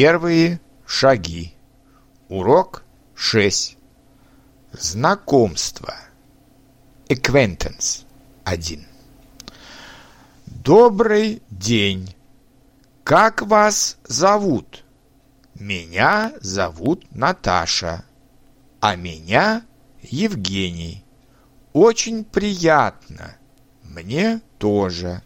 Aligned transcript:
Первые 0.00 0.60
шаги. 0.86 1.56
Урок 2.28 2.84
6. 3.16 3.76
Знакомство. 4.70 5.92
Acquaintance 7.08 8.04
1. 8.44 8.86
Добрый 10.46 11.42
день. 11.50 12.14
Как 13.02 13.42
вас 13.42 13.98
зовут? 14.04 14.84
Меня 15.56 16.32
зовут 16.42 17.04
Наташа, 17.10 18.04
а 18.78 18.94
меня 18.94 19.66
Евгений. 20.00 21.04
Очень 21.72 22.24
приятно. 22.24 23.36
Мне 23.82 24.42
тоже. 24.58 25.22